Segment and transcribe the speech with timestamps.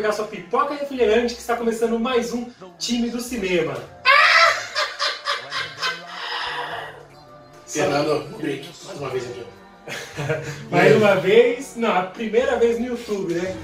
[0.00, 2.46] Pegar sua pipoca refrigerante que está começando mais um
[2.78, 3.74] time do cinema.
[7.66, 8.26] Fernando.
[8.30, 9.44] Mais uma vez aqui.
[10.70, 13.54] Mais uma vez, não, a primeira vez no YouTube, né?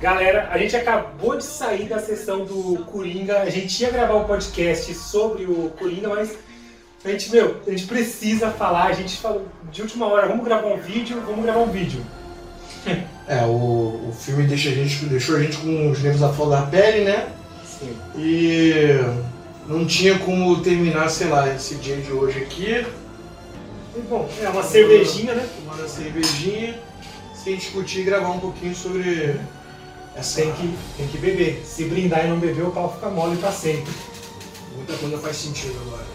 [0.00, 4.24] Galera, a gente acabou de sair da sessão do Coringa, a gente ia gravar um
[4.24, 6.36] podcast sobre o Coringa, mas
[7.04, 10.66] a gente, meu, a gente precisa falar, a gente falou de última hora, vamos gravar
[10.66, 12.04] um vídeo, vamos gravar um vídeo.
[13.26, 16.50] É, o, o filme deixa a gente, deixou a gente com os nervos à flor
[16.50, 17.28] da pele, né?
[17.64, 17.94] Sim.
[18.16, 18.98] E
[19.66, 22.86] não tinha como terminar, sei lá, esse dia de hoje aqui,
[23.96, 25.46] E, bom, é uma cervejinha, né?
[25.56, 26.80] tomando a cervejinha,
[27.34, 29.38] sem discutir e gravar um pouquinho sobre
[30.16, 30.40] essa.
[30.40, 31.62] Tem que, tem que beber.
[31.64, 33.92] Se brindar e não beber, o pau fica mole pra sempre.
[34.74, 36.06] Muita coisa faz sentido agora.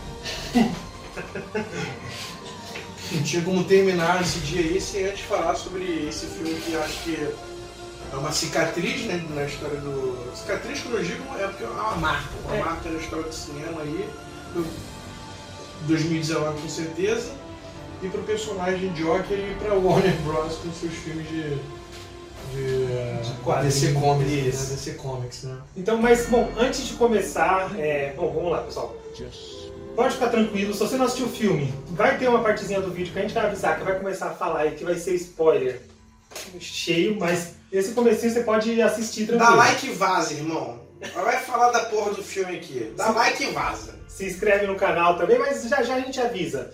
[3.14, 7.04] Não tinha como terminar esse dia aí sem antes falar sobre esse filme que acho
[7.04, 7.16] que
[8.12, 10.18] é uma cicatriz né, na história do.
[10.36, 12.60] Cicatriz que eu digo é porque é uma marca, uma É.
[12.64, 14.10] marca na história do cinema aí.
[14.54, 14.66] do
[15.88, 17.32] 2019 com certeza.
[18.02, 20.56] E pro personagem Joker e pra Warner Bros.
[20.58, 21.56] com seus filmes de.
[22.52, 23.76] de, De quadrinhos.
[23.76, 24.30] DC Comics,
[24.70, 24.76] né?
[24.76, 25.58] DC Comics, né?
[25.78, 28.14] Então, mas, bom, antes de começar, é...
[28.18, 28.96] bom, vamos lá, pessoal.
[29.96, 33.14] Pode ficar tranquilo, se você não assistiu o filme, vai ter uma partezinha do vídeo
[33.14, 35.82] que a gente vai avisar, que vai começar a falar aí, que vai ser spoiler
[36.60, 39.52] cheio, mas esse comecinho você pode assistir tranquilo.
[39.52, 40.82] Dá like e vaza, irmão.
[41.14, 42.92] Vai falar da porra do filme aqui.
[42.98, 43.14] Dá Sim.
[43.14, 43.96] like e vaza.
[44.08, 46.74] se inscreve no canal também, mas já já a gente avisa.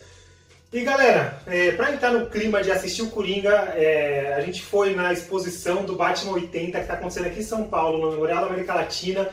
[0.72, 4.94] E galera, é, para entrar no clima de assistir o Coringa, é, a gente foi
[4.94, 8.47] na exposição do Batman 80 que está acontecendo aqui em São Paulo, no Memorial da
[8.47, 9.28] América Latina.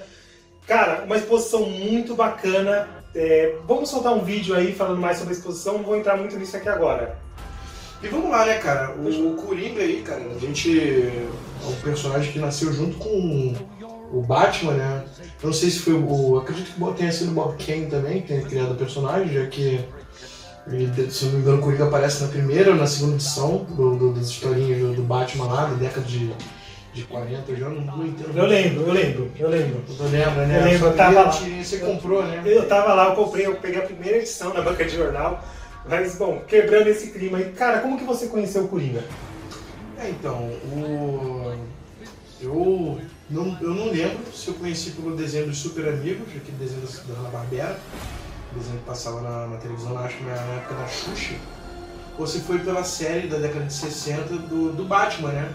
[0.67, 2.89] Cara, uma exposição muito bacana.
[3.19, 6.37] É, vamos soltar um vídeo aí falando mais sobre a exposição, não vou entrar muito
[6.39, 7.17] nisso aqui agora.
[8.03, 8.95] E vamos lá, né, cara?
[8.95, 10.79] O, o Coringa aí, cara, a gente.
[10.79, 13.55] É um personagem que nasceu junto com
[14.13, 15.05] o Batman, né?
[15.43, 16.37] Eu não sei se foi o.
[16.39, 19.81] Acredito que tenha sido o Bob Kane também, que tenha criado o personagem, já que.
[20.69, 23.97] Ele, se não me engano, o Coringa aparece na primeira ou na segunda edição do,
[23.97, 26.33] do- das historinhas do, do Batman lá, da década de,
[26.97, 28.37] de 40, eu já não, não entendo.
[28.37, 29.83] Eu lembro, eu lembro, eu lembro.
[29.87, 30.61] Tu lembra, né?
[30.61, 31.31] Eu lembro, eu tava lá.
[31.31, 32.43] Você comprou, né?
[32.47, 35.45] Eu tava lá, eu comprei, eu peguei a primeira edição na banca de jornal.
[35.87, 39.05] Mas, bom, quebrando esse clima aí, cara, como que você conheceu o Coringa?
[39.99, 40.37] É, então,
[40.73, 41.55] o...
[42.41, 46.81] eu, não, eu não lembro se eu conheci pelo desenho dos Super Amigos, aquele desenho
[46.81, 47.79] da da Hanna-Barbera,
[48.57, 51.35] desenho que passava na, na televisão, acho que na, na época da Xuxa,
[52.19, 55.53] ou se foi pela série da década de 60 do, do Batman, né?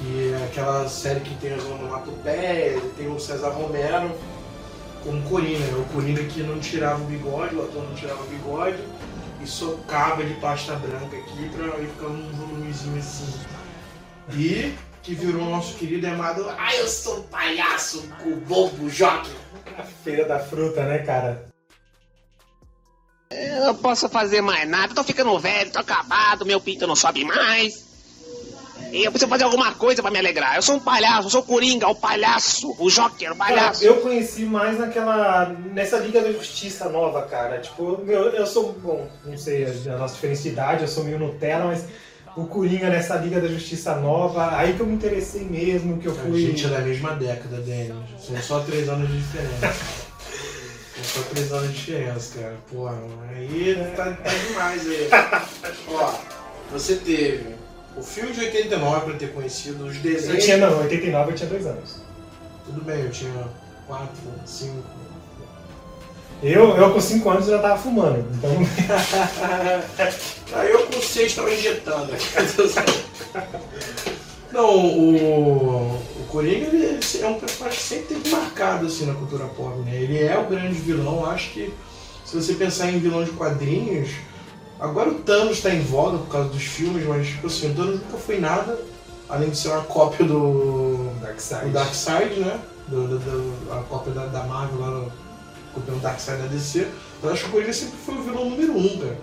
[0.00, 4.10] Que é aquela série que tem as onomatopeias, tem o César Romero
[5.04, 5.78] como Coringa, né?
[5.78, 8.82] O Coringa que não tirava o bigode, o ator não tirava o bigode,
[9.42, 13.40] e socava de pasta branca aqui pra ir ficando um volumezinho assim.
[14.32, 18.88] E que virou o nosso querido e amado Ah, eu sou um palhaço, o bobo
[18.88, 19.30] jockey.
[19.78, 21.48] A feira da fruta, né, cara?
[23.30, 27.24] Eu não posso fazer mais nada, tô ficando velho, tô acabado, meu pinto não sobe
[27.24, 27.89] mais.
[28.92, 30.56] E eu preciso fazer alguma coisa pra me alegrar.
[30.56, 33.84] Eu sou um palhaço, eu sou o Coringa, o palhaço, o Joker, o Cara, palhaço.
[33.84, 35.46] eu conheci mais naquela.
[35.72, 37.58] nessa Liga da Justiça nova, cara.
[37.60, 38.72] Tipo, meu, eu sou.
[38.72, 41.84] Bom, não sei a nossa diferença de idade, eu sou meio Nutella, mas
[42.36, 46.12] o Coringa nessa Liga da Justiça nova, aí que eu me interessei mesmo, que eu
[46.12, 46.40] A fui.
[46.40, 47.94] gente é da mesma década, Denis.
[48.20, 49.74] São só três anos de diferença.
[50.94, 52.56] São só três anos de diferença, cara.
[52.70, 52.98] Porra,
[53.36, 55.08] aí tá, tá demais aí.
[55.88, 56.12] Ó,
[56.72, 57.59] você teve
[58.00, 60.44] o filme de 89 pra ter conhecido, os Eu desenhos.
[60.44, 61.96] tinha, não, em 89 eu tinha dois anos.
[62.64, 63.30] Tudo bem, eu tinha
[63.86, 64.16] quatro,
[64.46, 64.82] cinco.
[66.42, 68.50] Eu, eu com 5 anos já tava fumando, então.
[70.58, 72.10] Aí eu com seis tava injetando.
[74.50, 79.44] Não, o, o Coringa ele é um personagem que sempre teve marcado assim na cultura
[79.48, 79.94] pop, né?
[79.94, 81.74] Ele é o grande vilão, acho que
[82.24, 84.08] se você pensar em vilão de quadrinhos,
[84.80, 88.00] agora o Thanos está em voga por causa dos filmes, mas tipo assim, o Thanos
[88.00, 88.78] nunca foi nada,
[89.28, 91.66] além de ser uma cópia do, Darkseid.
[91.66, 92.58] do Darkseid, né?
[92.88, 95.12] Do, do- do- a cópia da, da Marvel lá no
[95.74, 96.88] copiando Darkseid da DC.
[97.22, 99.18] Eu acho que o Coringa sempre foi o vilão número um, cara.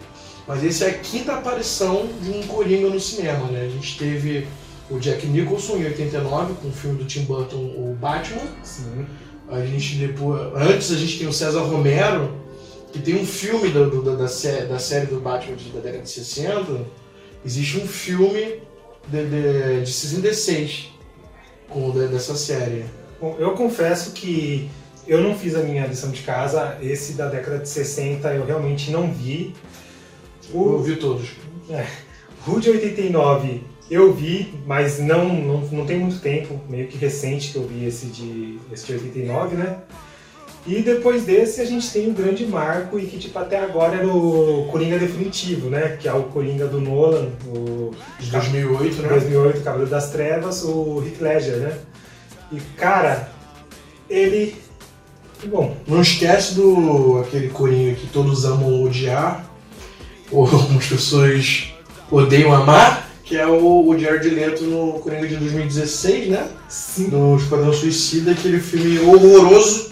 [0.47, 3.65] Mas esse é a quinta aparição de um Coringa no cinema, né?
[3.65, 4.47] A gente teve
[4.89, 8.43] o Jack Nicholson em 89 com o filme do Tim Burton, o Batman.
[8.63, 9.05] Sim.
[9.49, 12.31] A gente depois, antes a gente tem o César Romero,
[12.97, 15.79] que tem um filme do, do- da, da, sé- da série do Batman de- da
[15.79, 16.85] década de 60.
[17.45, 18.61] Existe um filme
[19.07, 20.89] de, de, de 66
[21.69, 22.85] com, de- dessa série.
[23.19, 24.69] Bom, eu confesso que
[25.07, 26.77] eu não fiz a minha lição de casa.
[26.81, 29.53] Esse da década de 60 eu realmente não vi.
[30.53, 31.29] Eu O, vi todos.
[32.47, 37.51] o de 89 eu vi, mas não, não, não tem muito tempo, meio que recente
[37.53, 39.77] que eu vi esse de, esse de 89, né?
[40.67, 44.07] E depois desse a gente tem o grande marco e que tipo até agora era
[44.07, 45.97] o Coringa definitivo, né?
[45.97, 49.07] Que é o Coringa do Nolan, o De 2008, né?
[49.07, 51.77] 2008, Cavaleiro das Trevas, o Heath Ledger, né?
[52.51, 53.31] E cara,
[54.09, 54.55] ele.
[55.45, 59.49] Bom, Não esquece do aquele Coringa que todos amam odiar,
[60.29, 61.73] ou algumas pessoas
[62.11, 66.49] odeiam amar, que é o, o Jared Leto no Coringa de 2016, né?
[66.67, 67.09] sim.
[67.09, 69.86] Do Esquadrão Suicida, aquele filme horroroso.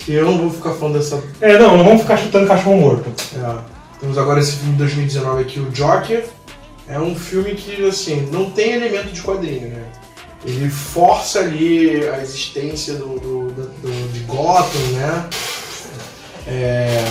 [0.00, 1.22] Que eu não vou ficar falando dessa.
[1.40, 3.10] É, não, não vamos ficar chutando cachorro morto.
[3.36, 3.80] é.
[4.00, 6.24] Temos agora esse filme de 2019 aqui, o Joker.
[6.88, 9.84] É um filme que, assim, não tem elemento de quadrinho, né?
[10.44, 15.28] Ele força ali a existência do, do- do- do- de Gotham, né?
[16.48, 17.04] É,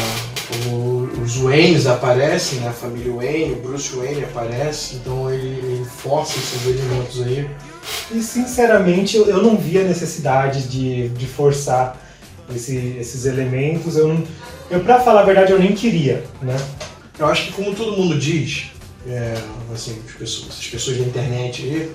[0.72, 2.70] o- os Waynes aparecem, né?
[2.70, 7.48] A família Wayne, o Bruce Wayne aparece, então ele, ele força esses elementos aí.
[8.12, 11.96] E sinceramente eu, não vi a necessidade de, de forçar
[12.56, 13.96] esse- esses elementos.
[13.98, 14.24] Eu, não,
[14.70, 16.56] eu, pra falar a verdade, eu nem queria, né?
[17.18, 18.72] Eu acho que como todo mundo diz,
[19.08, 19.36] é,
[19.74, 21.92] assim, as pessoas, as pessoas da internet aí,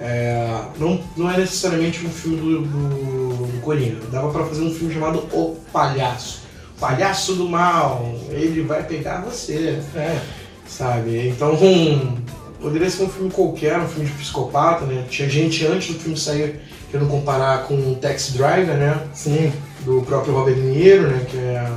[0.00, 4.10] é, não, não é necessariamente um filme do, do, do.
[4.10, 6.40] Dava pra fazer um filme chamado O Palhaço.
[6.80, 10.18] Palhaço do Mal, ele vai pegar você, É,
[10.66, 11.28] sabe?
[11.28, 12.16] Então, um,
[12.60, 15.04] poderia ser um filme qualquer, um filme de psicopata, né?
[15.08, 16.60] Tinha gente antes do filme sair
[16.90, 19.00] querendo comparar com o Taxi Driver, né?
[19.14, 19.52] sim.
[19.84, 21.70] Do próprio Robert De Niro, né, que é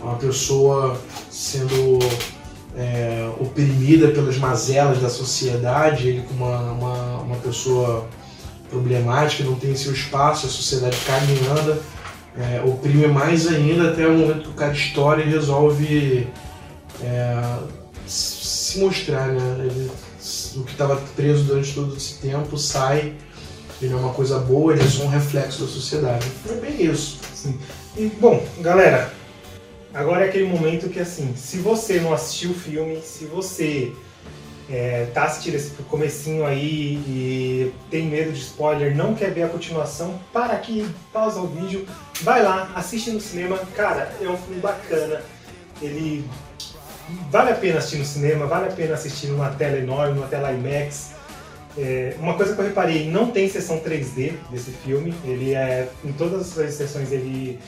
[0.00, 1.00] uma pessoa
[1.30, 1.98] sendo
[2.76, 8.06] é, oprimida pelas mazelas da sociedade, ele como uma, uma, uma pessoa
[8.70, 11.80] problemática, não tem seu espaço, a sociedade cai anda,
[12.36, 16.28] é, oprime mais ainda até o momento que o cara estoura e resolve
[17.02, 17.58] é,
[18.06, 19.56] se mostrar, né?
[19.64, 19.90] Ele,
[20.56, 23.14] o que estava preso durante todo esse tempo sai,
[23.80, 26.26] ele é uma coisa boa, ele é só um reflexo da sociedade.
[26.48, 27.18] É bem isso.
[27.96, 29.12] E, bom, galera,
[29.94, 33.92] agora é aquele momento que, assim, se você não assistiu o filme, se você
[34.70, 39.48] é, tá assistindo esse comecinho aí e tem medo de spoiler, não quer ver a
[39.48, 41.86] continuação, para aqui, pausa o vídeo,
[42.22, 43.58] vai lá, assiste no cinema.
[43.74, 45.22] Cara, é um filme bacana.
[45.80, 46.28] Ele
[47.30, 50.52] vale a pena assistir no cinema, vale a pena assistir numa tela enorme, numa tela
[50.52, 51.17] IMAX.
[51.78, 55.14] É, uma coisa que eu reparei, não tem sessão 3D desse filme.
[55.24, 57.58] Ele é, em todas as sessões ele,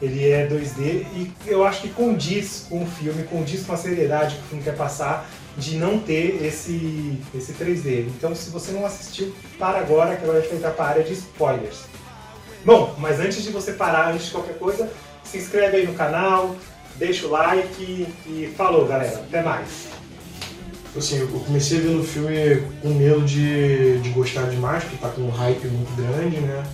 [0.00, 4.36] ele é 2D e eu acho que condiz com o filme, condiz com a seriedade
[4.36, 5.28] que o filme quer passar
[5.58, 8.06] de não ter esse, esse 3D.
[8.06, 11.80] Então, se você não assistiu, para agora, que vai entrar para a área de spoilers.
[12.64, 14.90] Bom, mas antes de você parar, antes de qualquer coisa,
[15.24, 16.56] se inscreve aí no canal,
[16.96, 19.18] deixa o like e falou, galera.
[19.18, 19.88] Até mais.
[20.96, 25.22] Assim, eu comecei vendo o filme com medo de, de gostar demais, porque tá com
[25.22, 26.64] um hype muito grande, né?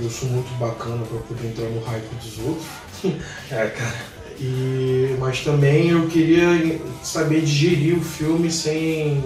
[0.00, 2.66] Eu sou muito bacana pra poder entrar no hype dos outros.
[3.50, 3.96] É, cara.
[4.38, 9.22] E, mas também eu queria saber digerir o filme sem.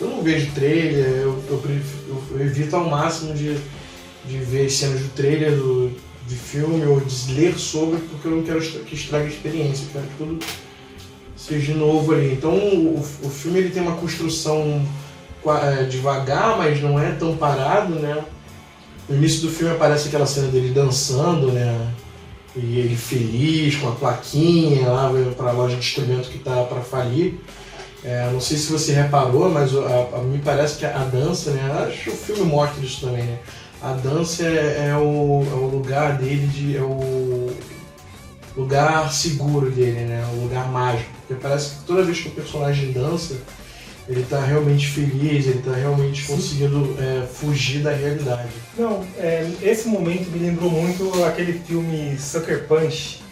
[0.00, 1.62] Eu não vejo trailer, eu, eu,
[2.08, 3.56] eu- evito ao máximo de,
[4.26, 5.92] de ver cenas do trailer do,
[6.26, 9.90] de filme ou de ler sobre, porque eu não quero que estrague a experiência, eu
[9.92, 10.38] quero que tudo
[11.46, 12.32] seja novo ali.
[12.32, 14.82] Então o, o filme ele tem uma construção
[15.46, 18.22] é, devagar, mas não é tão parado, né?
[19.08, 21.88] No início do filme aparece aquela cena dele dançando, né?
[22.54, 26.80] E ele feliz com a plaquinha lá para a loja de instrumento que tá para
[26.80, 27.34] falir.
[28.04, 31.86] É, não sei se você reparou, mas a, a- me parece que a dança, né?
[31.86, 33.38] Acho que o filme mostra isso também, né?
[33.82, 37.50] A dança é, é o, é o lugar dele, de, é o
[38.56, 40.24] lugar seguro dele, né?
[40.34, 41.10] O lugar mágico.
[41.26, 43.36] Porque parece que toda vez que o personagem dança,
[44.08, 46.34] ele tá realmente feliz, ele tá realmente Sim.
[46.34, 48.48] conseguindo é, fugir da realidade.
[48.76, 53.22] Não, é, esse momento me lembrou muito aquele filme Sucker Punch,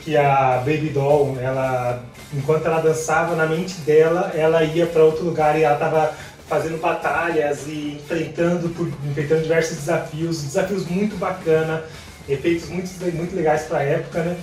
[0.00, 2.04] que a Baby Doll, ela,
[2.34, 6.14] enquanto ela dançava na mente dela, ela ia para outro lugar e ela tava
[6.48, 11.84] fazendo batalhas e enfrentando, por, enfrentando diversos desafios, desafios muito bacana,
[12.28, 14.36] efeitos muito, muito legais para a época, né?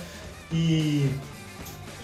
[0.52, 1.08] E,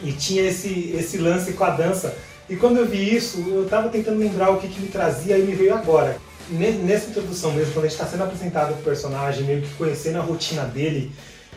[0.02, 2.14] e tinha esse, esse lance com a dança.
[2.48, 5.42] E quando eu vi isso, eu tava tentando lembrar o que, que me trazia e
[5.42, 6.16] me veio agora.
[6.48, 10.18] Ne- Nessa introdução mesmo, quando a gente tá sendo apresentado pro personagem, meio que conhecendo
[10.18, 11.12] a rotina dele,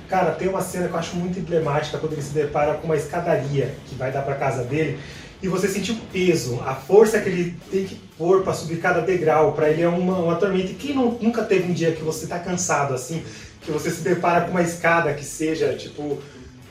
[0.08, 2.96] cara, tem uma cena que eu acho muito emblemática quando ele se depara com uma
[2.96, 5.00] escadaria que vai dar pra casa dele
[5.42, 9.02] e você sentir o peso, a força que ele tem que pôr pra subir cada
[9.02, 10.72] degrau, pra ele é uma, uma tormenta.
[10.72, 13.24] E quem não- nunca teve um dia que você tá cansado assim,
[13.62, 16.20] que você se depara com uma escada que seja, tipo,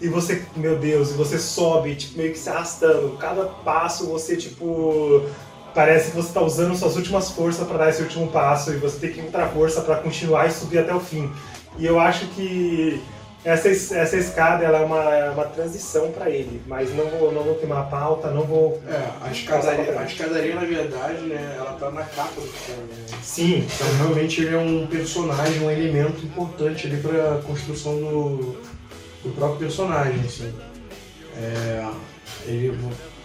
[0.02, 3.16] e você, meu Deus, e você sobe, tipo, meio que se arrastando.
[3.18, 5.22] Cada passo você, tipo,
[5.74, 8.98] parece que você tá usando suas últimas forças pra dar esse último passo e você
[8.98, 11.30] tem que encontrar força pra continuar e subir até o fim.
[11.78, 13.02] E eu acho que
[13.44, 17.32] essa, es- essa escada ela é uma, é uma transição pra ele, mas não vou,
[17.32, 18.80] não vou queimar a pauta, não vou.
[18.86, 22.82] É, a escadaria, a escadaria, na verdade, né, ela tá na capa do filme.
[22.82, 23.18] Né?
[23.22, 28.56] Sim, Então, realmente, ele é um personagem, um elemento importante ali pra construção do,
[29.22, 30.52] do próprio personagem, assim.
[31.36, 31.86] É,
[32.46, 32.78] ele,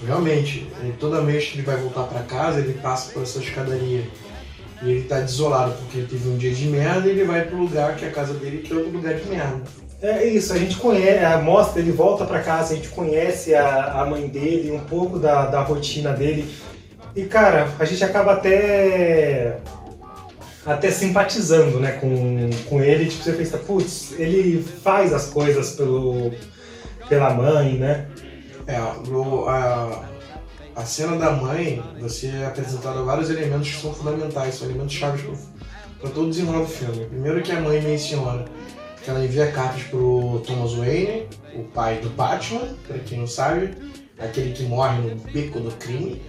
[0.06, 4.04] realmente, ele- toda vez que ele vai voltar pra casa, ele passa por essa escadaria.
[4.84, 7.58] E ele tá desolado porque ele teve um dia de merda e ele vai pro
[7.58, 9.62] lugar que é a casa dele, que é outro lugar de merda.
[10.00, 14.02] É isso, a gente conhece, a mostra, ele volta pra casa, a gente conhece a,
[14.02, 16.48] a mãe dele, um pouco da, da rotina dele.
[17.16, 19.58] E cara, a gente acaba até
[20.68, 26.32] até simpatizando, né, com, com ele, tipo, você pensa, putz, ele faz as coisas pelo
[27.10, 28.06] pela mãe, né?
[28.68, 28.78] É,
[29.10, 30.04] o- a,
[30.76, 35.22] a cena da mãe, você é apresentado vários elementos que são fundamentais, são elementos chaves
[36.02, 37.06] para todo o desenrolar do filme.
[37.06, 38.44] Primeiro que a mãe menciona
[39.02, 43.72] que ela envia cartas pro Thomas Wayne, o pai do Batman, pra quem não sabe,
[44.20, 46.22] aquele que morre no beco do crime.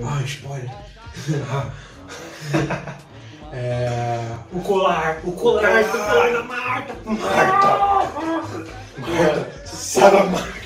[0.00, 0.70] Ah, spoiler.
[3.52, 4.20] é,
[4.52, 6.94] O colar, o colar, o colar da Marta!
[7.04, 8.66] Marta!
[8.98, 9.66] Marta!
[9.66, 10.58] Sabe a Marta?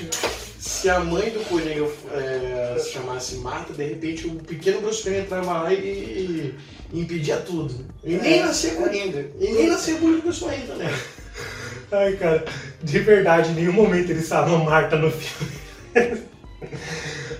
[0.83, 5.21] se a mãe do Coringa é, se chamasse Marta, de repente o pequeno Bruce Wayne
[5.21, 6.53] entrava lá e,
[6.91, 7.73] e impedia tudo.
[8.03, 9.25] E nem nascia Coringa.
[9.39, 10.89] E nem nascia o Bruce Wayne também.
[11.89, 12.43] Ai, cara,
[12.83, 15.53] de verdade, em nenhum momento eles falam Marta no filme.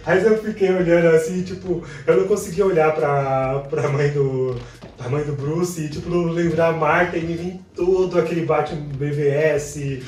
[0.05, 4.57] Aí eu fiquei olhando assim, tipo, eu não conseguia olhar pra, pra mãe do.
[5.03, 8.81] Pra mãe do Bruce e tipo, lembrar a Marta e me vem todo aquele Batman
[8.95, 10.03] BVS e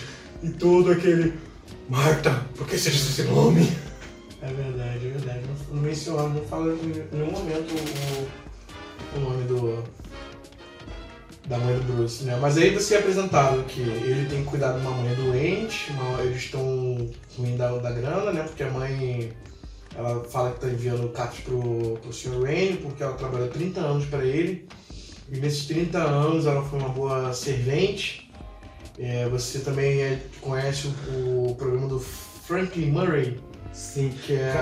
[0.57, 1.33] todo aquele.
[1.89, 3.69] Marta, por que esse nome?
[4.41, 5.39] É verdade, é verdade.
[5.71, 9.83] Não, menciona, não fala em nenhum momento o, o nome do.
[11.47, 12.37] Da mãe do Bruce, né?
[12.41, 16.21] Mas aí você é apresentado que ele tem que cuidar de uma mãe doente, uma-
[16.23, 18.41] eles estão ruim da, da grana, né?
[18.43, 19.31] Porque a mãe
[19.95, 22.41] ela fala que tá enviando cartas pro, pro Sr.
[22.41, 24.67] Wayne, porque ela trabalhou 30 anos para ele.
[25.31, 28.29] E nesses 30 anos ela foi uma boa servente.
[28.99, 33.39] É, você também é- conhece o, o programa do Franklin Murray,
[33.73, 34.53] Sim, que é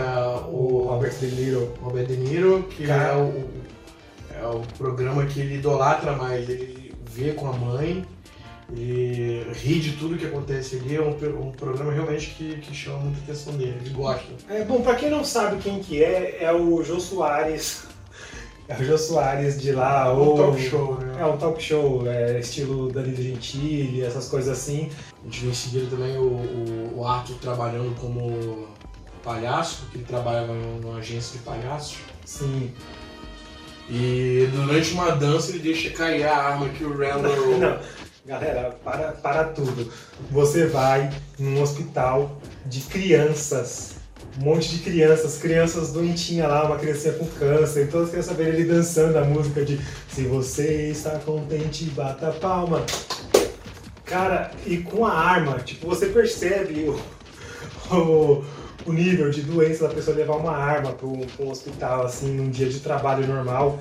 [0.47, 1.71] o o Robert De Niro.
[1.81, 3.13] Robert De Niro, que Cara.
[3.13, 3.43] é o,
[4.41, 6.49] é o programa que ele idolatra mais.
[6.49, 8.03] Ele vê com a mãe,
[8.75, 10.95] ele ri de tudo que acontece ali.
[10.95, 11.11] É um,
[11.47, 14.25] um programa realmente que, que chama muita atenção dele, ele gosta.
[14.49, 17.83] É, bom, pra quem não sabe quem que é, é o Jô Soares.
[18.67, 20.37] É o Jô Soares de lá, É um ou.
[20.37, 21.15] talk show, né?
[21.19, 24.89] É um talk show, é, estilo Danilo Gentili, essas coisas assim.
[25.21, 28.67] A gente viu em seguida também o, o, o Arthur trabalhando como
[29.23, 31.97] palhaço, porque ele trabalhava numa agência de palhaços.
[32.25, 32.71] Sim.
[33.89, 37.35] E durante uma dança ele deixa cair a arma que o Randall.
[37.59, 37.79] Não,
[38.25, 39.91] galera, para, para tudo.
[40.31, 43.95] Você vai num hospital de crianças.
[44.39, 48.35] Um monte de crianças, crianças doentinhas lá, uma criancinha com câncer, e todas as crianças
[48.37, 52.83] verem ele dançando a música de Se você está contente, bata a palma.
[54.05, 56.99] Cara, e com a arma, tipo, você percebe o,
[57.95, 58.43] o,
[58.85, 62.49] o nível de doença da pessoa levar uma arma para um, um hospital, assim, num
[62.49, 63.79] dia de trabalho normal.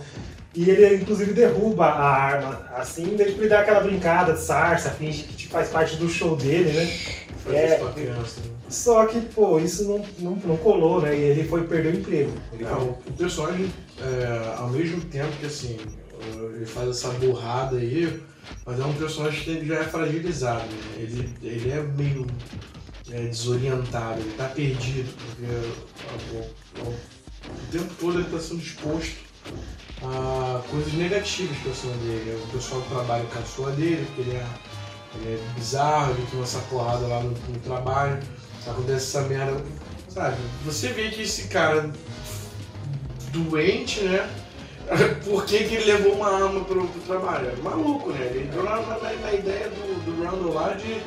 [0.55, 5.23] E ele, inclusive, derruba a arma, assim, daí ele dá aquela brincada de sarça, finge
[5.23, 6.87] que tipo, faz parte do show dele, né?
[7.43, 7.77] Foi É.
[7.77, 8.41] pra criança.
[8.41, 8.52] né?
[8.73, 11.15] Só que, pô, isso não, não, não colou, né?
[11.17, 12.33] E ele foi perder o emprego.
[12.53, 15.77] Ele É, o, personagem, é, ao mesmo tempo que assim,
[16.55, 18.21] ele faz essa burrada aí,
[18.65, 20.65] mas é um personagem que já é fragilizado.
[20.65, 20.95] né?
[20.97, 22.27] Ele, ele é meio
[23.11, 29.17] é, desorientado, ele tá perdido, porque o, o- o tempo todo ele tá sendo exposto
[30.03, 32.41] a coisas negativas pra cima dele.
[32.45, 34.47] O pessoal que trabalha caçoa dele, porque ele é,
[35.17, 38.19] ele é bizarro, ele tem essa porrada lá no, no trabalho,
[38.71, 39.61] acontece essa merda.
[40.09, 41.91] Sabe, você vê que esse cara
[43.33, 44.29] doente, né?
[45.25, 47.51] Por que, que ele levou uma arma pro, pro trabalho?
[47.51, 48.27] É maluco, né?
[48.27, 51.01] Ele entrou na, na, na ideia do, do Randall lá de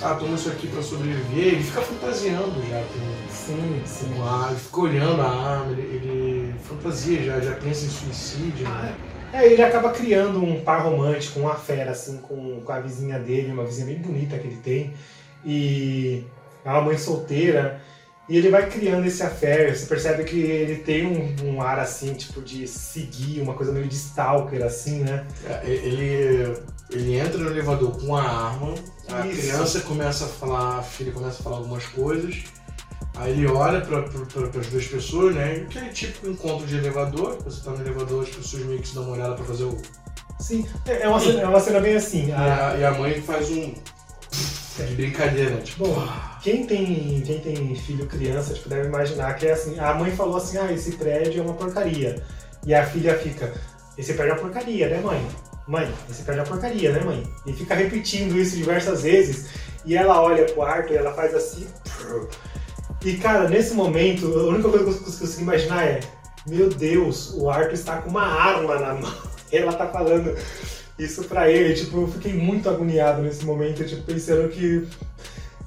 [0.00, 4.14] ah, toma isso aqui pra sobreviver, ele fica fantasiando já com, Sim, sim.
[4.14, 8.68] com a ele fica olhando a arma, ele, ele fantasia, já, já pensa em suicídio.
[8.68, 8.96] Né?
[9.32, 13.52] É, ele acaba criando um par romântico, uma fera, assim, com, com a vizinha dele,
[13.52, 14.94] uma vizinha bem bonita que ele tem.
[15.44, 16.24] E
[16.64, 17.80] é uma mãe solteira.
[18.28, 22.14] E ele vai criando esse affair, você percebe que ele tem um, um ar assim,
[22.14, 25.26] tipo, de seguir, uma coisa meio de stalker, assim, né?
[25.44, 26.54] É, Ele,
[26.90, 28.74] ele entra no elevador com a arma,
[29.12, 29.40] a Isso.
[29.40, 32.44] criança começa a falar, a filha começa a falar algumas coisas,
[33.16, 33.98] aí ele olha para
[34.60, 35.66] as duas pessoas, né?
[35.68, 39.02] Aquele típico encontro de elevador, você tá no elevador, as pessoas meio que se dão
[39.02, 39.76] uma olhada para fazer o.
[40.38, 42.28] Sim, é é uma, cena, é uma cena bem assim.
[42.28, 43.74] E a- a, e a mãe faz um.
[44.84, 45.86] De brincadeira, tipo.
[45.86, 46.08] Bom,
[46.42, 50.36] quem tem, quem tem filho criança, tipo, deve imaginar que é assim, a mãe falou
[50.36, 52.22] assim, ah, esse prédio é uma porcaria.
[52.66, 53.52] E a filha fica,
[53.96, 55.26] esse prédio é uma porcaria, né, mãe?
[55.66, 57.22] Mãe, esse prédio é uma porcaria, né, mãe?
[57.46, 59.46] E fica repetindo isso diversas vezes.
[59.84, 61.66] E ela olha pro Arthur e ela faz assim.
[63.04, 66.00] E, cara, nesse momento, a única coisa que eu cons- consigo imaginar é:
[66.46, 69.14] Meu Deus, o Arthur está com uma arma na mão.
[69.52, 70.34] Ela tá falando
[70.98, 71.74] isso pra ele.
[71.74, 74.86] Tipo, eu fiquei muito agoniado nesse momento, tipo, pensando que.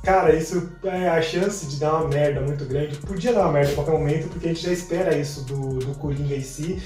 [0.03, 2.96] Cara, isso é a chance de dar uma merda muito grande.
[2.98, 5.96] Podia dar uma merda a qualquer momento, porque a gente já espera isso do, do
[5.96, 6.82] Coringa em si.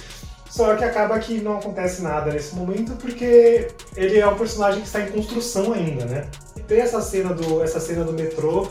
[0.49, 4.87] Só que acaba que não acontece nada nesse momento, porque ele é um personagem que
[4.87, 6.27] está em construção ainda, né?
[6.55, 8.67] E tem essa cena do, essa cena do metrô,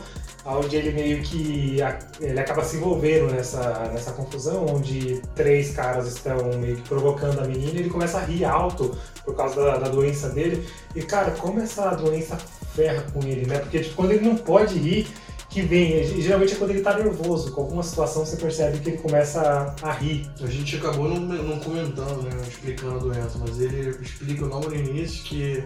[0.56, 1.78] onde ele meio que
[2.20, 7.44] ele acaba se envolvendo nessa, nessa confusão, onde três caras estão meio que provocando a
[7.44, 10.66] menina e ele começa a rir alto por causa da, da doença dele.
[10.94, 12.36] E cara, como essa doença
[12.74, 13.58] ferra com ele, né?
[13.58, 15.08] Porque tipo, quando ele não pode rir,
[15.50, 18.98] que vem, geralmente é quando ele tá nervoso, com alguma situação você percebe que ele
[18.98, 20.30] começa a, a rir.
[20.42, 24.74] A gente acabou não, não comentando, né, explicando a doença, mas ele explica logo no
[24.74, 25.64] início que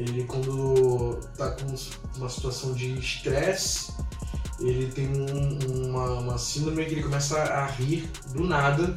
[0.00, 1.66] ele quando tá com
[2.16, 3.92] uma situação de estresse,
[4.60, 8.94] ele tem um- uma, uma síndrome que ele começa a rir do nada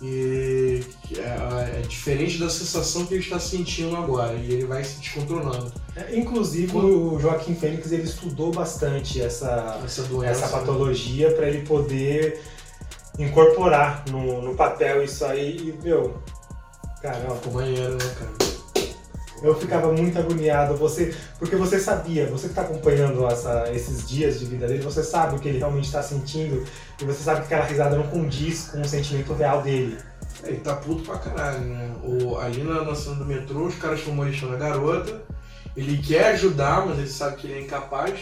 [0.00, 0.80] e
[1.16, 5.72] é, é diferente da sensação que ele está sentindo agora e ele vai se descontrolando.
[5.96, 10.44] É, Inclusive o Joaquim Fênix ele estudou bastante essa, Essa doença.
[10.44, 12.40] essa patologia para ele poder
[13.18, 16.22] incorporar no, no papel isso aí e, meu,
[17.02, 18.47] cara, ó, Ficou maneiro, né, cara?
[19.42, 24.38] Eu ficava muito agoniado, você, porque você sabia, você que tá acompanhando essa- esses dias
[24.40, 26.64] de vida dele, você sabe o que ele realmente está sentindo
[27.00, 29.96] e você sabe que aquela risada não condiz com o sentimento real dele.
[30.44, 31.90] Ele tá puto pra caralho, né?
[32.04, 35.22] O, ali na, na do metrô, os caras estão molestando a garota.
[35.76, 38.18] Ele quer ajudar, mas ele sabe que ele é incapaz,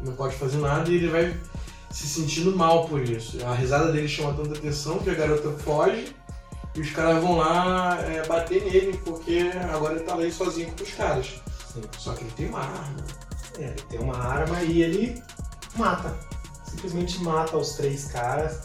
[0.00, 1.34] não pode fazer nada e ele vai
[1.90, 3.38] se sentindo mal por isso.
[3.46, 6.14] A risada dele chama tanta atenção que a garota foge
[6.74, 10.82] e os caras vão lá é, bater nele, porque agora ele tá lá sozinho com
[10.82, 11.26] os caras.
[11.72, 11.82] Sim.
[11.98, 13.04] Só que ele tem uma arma.
[13.58, 15.22] É, ele tem uma arma e ele
[15.76, 16.14] mata.
[16.64, 18.60] Simplesmente mata os três caras.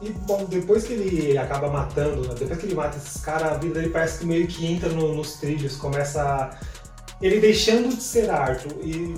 [0.00, 3.54] E, bom, depois que ele acaba matando, né, depois que ele mata esses caras, a
[3.58, 6.56] vida dele parece que meio que entra no- nos trilhos, começa a...
[7.20, 9.14] Ele deixando de ser Arthur e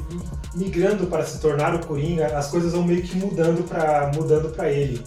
[0.57, 4.73] migrando para se tornar o Coringa, as coisas vão meio que mudando para mudando pra
[4.73, 5.05] ele.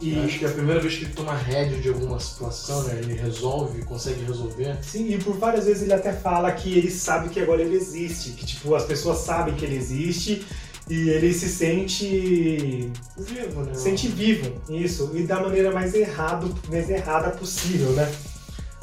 [0.00, 2.98] E, Acho que é a primeira vez que ele toma rédea de alguma situação, né?
[3.02, 4.78] Ele resolve, consegue resolver.
[4.82, 8.30] Sim, e por várias vezes ele até fala que ele sabe que agora ele existe,
[8.30, 10.44] que tipo, as pessoas sabem que ele existe
[10.88, 13.74] e ele se sente Vivo, né?
[13.74, 18.10] sente vivo, isso, e da maneira mais errado, mais errada possível, né?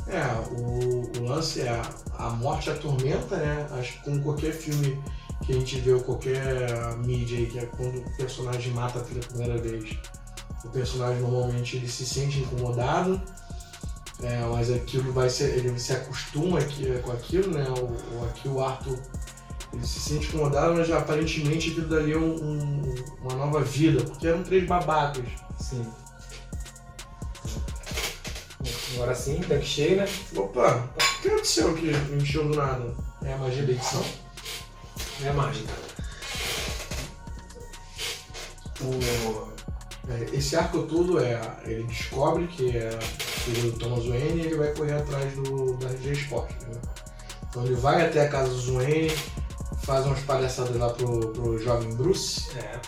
[0.08, 3.68] É, o, o lance é a, a morte atormenta, né?
[3.72, 4.98] Acho que como qualquer filme
[5.46, 9.20] que a gente vê, ou qualquer mídia aí, que é quando o personagem mata pela
[9.20, 9.98] primeira vez,
[10.68, 13.22] o personagem normalmente ele se sente incomodado,
[14.22, 17.66] é, mas aquilo vai ser, ele se acostuma aqui, com aquilo, né?
[17.70, 17.84] O,
[18.20, 19.00] o- aqui o Arthur
[19.74, 24.28] ele se sente incomodado, mas aparentemente aquilo dali é um- um- uma nova vida, porque
[24.28, 25.26] eram três babacas.
[25.60, 25.86] Sim.
[28.96, 30.08] Agora sim, tanque cheio, né?
[30.36, 32.94] Opa, o que aconteceu que me encheu do nada?
[33.24, 34.04] É a magia da edição?
[35.24, 35.74] É mágica.
[38.82, 39.57] O- é,
[40.34, 41.40] esse arco todo é.
[41.66, 46.12] Ele descobre que é do Thomas Wayne e ele vai correr atrás do, da RG
[46.14, 46.50] Sport.
[46.68, 46.80] Né?
[47.50, 49.12] Então ele vai até a casa do Wayne,
[49.84, 52.48] faz umas palhaçadas lá pro, pro jovem Bruce.
[52.58, 52.80] É.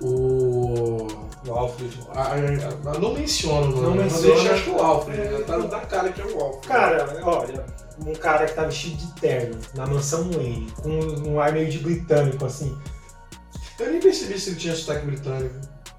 [0.00, 1.06] O.
[1.46, 1.98] O Alfred.
[2.14, 4.52] A, a- a- não menciona o nome, Não mas menciona.
[4.52, 5.30] acha que é o Alfred, É.
[5.30, 5.38] né?
[5.46, 6.66] tá da cara que é o Alfred.
[6.68, 7.66] Cara, olha,
[8.06, 10.90] um cara que tá vestido de terno na mansão Wayne, com
[11.28, 12.76] um ar meio de britânico, assim.
[13.78, 15.54] Eu nem percebi se ele tinha sotaque britânico.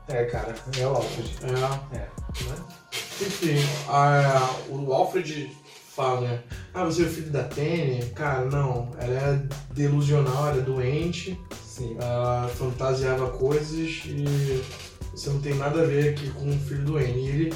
[0.10, 1.36] É, cara, é o Alfred.
[1.43, 1.95] É.
[1.98, 2.00] É.
[2.00, 2.56] Né?
[3.22, 3.56] Enfim,
[3.88, 5.52] a- o Alfred
[5.95, 6.39] fala, né?
[6.74, 8.04] Ah, você é o filho da Penny?
[8.15, 8.91] Cara, não.
[9.00, 9.41] Ela é
[9.74, 11.39] delusional, ela é doente.
[11.63, 11.95] Sim.
[12.02, 14.62] Ela fantasiava coisas e
[15.13, 17.19] você não tem nada a ver aqui com o filho do Wayne.
[17.26, 17.54] E ele,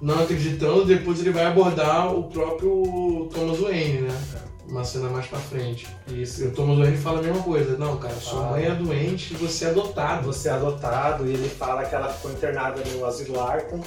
[0.00, 4.20] não acreditando, depois ele vai abordar o próprio Thomas Wayne, né?
[4.68, 5.88] Uma cena mais pra frente.
[6.08, 7.76] E o Thomas Wayne fala a mesma coisa.
[7.76, 8.50] Não, cara, sua Ah.
[8.52, 10.24] mãe é doente e você é adotado.
[10.26, 13.80] Você é adotado e ele fala que ela ficou internada no asilo Arkham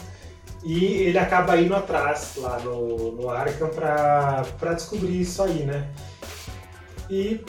[0.64, 5.88] e ele acaba indo atrás lá no, no Arkham pra, pra descobrir isso aí, né?
[7.10, 7.40] E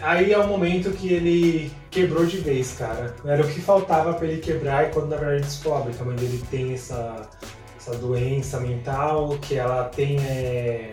[0.00, 3.14] aí é o momento que ele quebrou de vez, cara.
[3.24, 6.16] Era o que faltava pra ele quebrar e quando na verdade descobre que a mãe
[6.16, 7.28] dele tem essa,
[7.76, 10.90] essa doença mental, que ela tem é,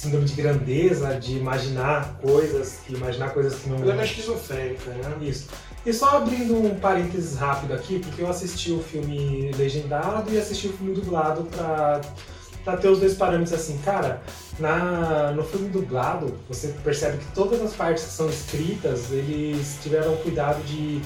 [0.00, 3.78] síndrome de grandeza, de imaginar coisas, imaginar coisas que não.
[3.82, 5.16] Ela é mais esquizofrênica, né?
[5.20, 5.48] Isso.
[5.84, 10.68] E só abrindo um parênteses rápido aqui, porque eu assisti o filme legendado e assisti
[10.68, 12.00] o filme dublado pra,
[12.64, 13.78] pra ter os dois parâmetros assim.
[13.84, 14.22] Cara,
[14.58, 20.16] na, no filme dublado, você percebe que todas as partes que são escritas, eles tiveram
[20.16, 21.00] cuidado de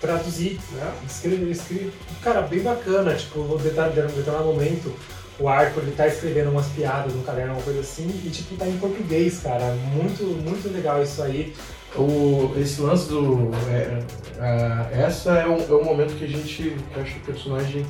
[0.00, 0.92] traduzir, né?
[1.08, 1.92] Escrever, escrever.
[2.22, 4.06] Cara, bem bacana, tipo, vou detalhar
[4.42, 4.94] um momento.
[5.38, 8.66] O Arthur, ele tá escrevendo umas piadas no caderno, uma coisa assim, e tipo, tá
[8.66, 9.74] em português, cara.
[9.94, 11.54] Muito, muito legal isso aí.
[11.94, 13.50] O, esse lance do.
[13.70, 14.02] é,
[14.38, 16.76] é, essa é o, é momento que a gente.
[16.92, 17.86] que acho que o personagem.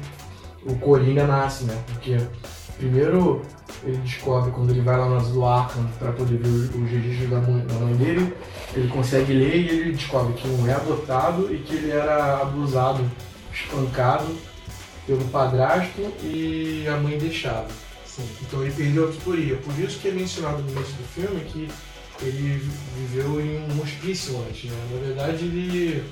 [0.65, 1.79] O Coringa nasce, né?
[1.87, 2.19] Porque
[2.77, 3.43] primeiro
[3.85, 7.31] ele descobre quando ele vai lá no asilo Arkham pra poder ver os os registros
[7.31, 8.35] da da mãe dele,
[8.75, 13.05] ele consegue ler e ele descobre que não é adotado e que ele era abusado,
[13.53, 14.27] espancado
[15.07, 17.69] pelo padrasto e a mãe deixava.
[18.05, 18.29] Sim.
[18.43, 19.57] Então ele perdeu a tutoria.
[19.57, 21.69] Por isso que é mencionado no início do filme que
[22.23, 24.89] ele viveu em um hospício antes, né?
[24.91, 26.05] Na verdade ele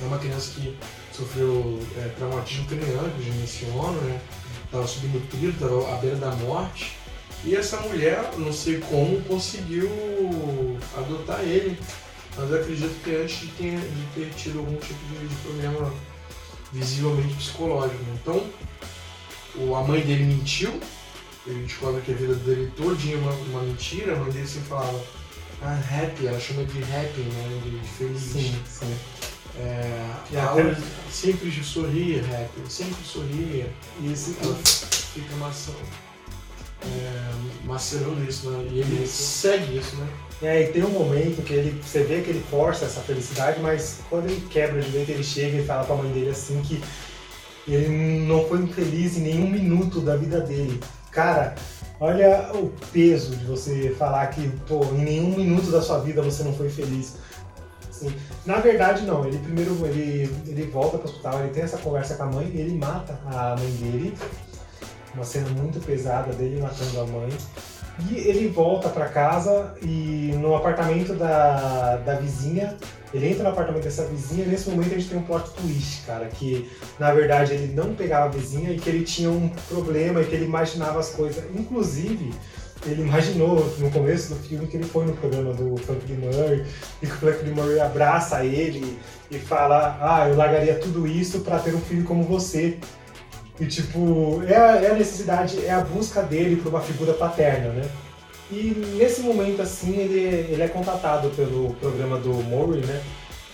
[0.00, 0.74] é uma criança que
[1.12, 4.20] sofreu é, traumatismo craniano, que eu já menciono, né?
[4.64, 6.96] Estava subnutrido, estava à beira da morte.
[7.44, 9.88] E essa mulher, não sei como, conseguiu
[10.96, 11.78] adotar ele.
[12.36, 15.92] Mas eu acredito que antes de ter, de ter tido algum tipo de, problema
[16.72, 18.02] visivelmente psicológico.
[18.04, 18.18] né?
[18.22, 18.46] Então,
[19.56, 20.78] o, a mãe dele mentiu,
[21.46, 24.68] ele descobre que a vida dele todinha é uma, uma mentira, a mãe dele sempre
[24.68, 25.02] falava
[25.62, 27.60] ah, happy, ela chama de happy, né?
[27.64, 28.20] De, feliz.
[28.22, 28.96] Sim, sim.
[29.56, 30.78] É, E a até- Aura
[31.10, 33.72] sempre sorria, happy, sempre sorria.
[34.00, 35.72] Isso, Ela fica maçã,
[36.82, 37.30] é,
[37.64, 38.68] macerando isso, né?
[38.70, 39.22] E ele Isso.
[39.22, 40.06] segue isso, né?
[40.40, 44.00] É, e tem um momento que ele, você vê que ele força essa felicidade, mas
[44.08, 46.80] quando ele quebra de vez, ele chega e fala pra mãe dele assim que
[47.66, 47.88] ele
[48.26, 50.80] não foi infeliz em nenhum minuto da vida dele.
[51.10, 51.56] Cara,
[51.98, 56.44] olha o peso de você falar que, pô, em nenhum minuto da sua vida você
[56.44, 57.16] não foi feliz.
[57.90, 58.14] Assim,
[58.46, 59.26] na verdade, não.
[59.26, 62.74] Ele primeiro ele, ele volta pro hospital, ele tem essa conversa com a mãe, ele
[62.76, 64.16] mata a mãe dele.
[65.14, 67.28] Uma cena muito pesada dele matando a mãe.
[68.06, 72.76] E ele volta pra casa e no apartamento da, da vizinha,
[73.12, 76.06] ele entra no apartamento dessa vizinha e nesse momento a gente tem um plot twist,
[76.06, 80.20] cara, que na verdade ele não pegava a vizinha e que ele tinha um problema
[80.20, 81.42] e que ele imaginava as coisas.
[81.54, 82.32] Inclusive,
[82.86, 86.64] ele imaginou no começo do filme que ele foi no programa do Franklin Murray
[87.02, 88.98] e que o Franklin Murray abraça ele
[89.30, 92.78] e fala: Ah, eu largaria tudo isso pra ter um filho como você.
[93.60, 97.70] E tipo, é a, é a necessidade, é a busca dele por uma figura paterna,
[97.70, 97.88] né?
[98.50, 103.02] E nesse momento assim, ele, ele é contatado pelo programa do Murray, né?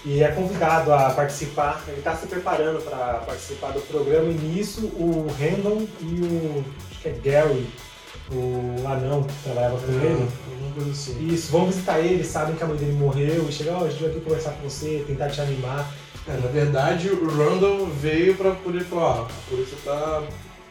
[0.05, 4.85] E é convidado a participar, ele está se preparando para participar do programa e nisso
[4.99, 7.67] o Randall e o, acho que é Gary,
[8.31, 10.29] o anão que trabalhava com ele,
[10.75, 11.29] coisa assim.
[11.29, 14.01] isso, vão visitar ele, sabem que a mãe dele morreu e chegam, ó, a gente
[14.01, 15.91] veio aqui conversar com você, tentar te animar.
[16.27, 20.23] É, na verdade, o Randall veio pra poder falar, ó, a polícia tá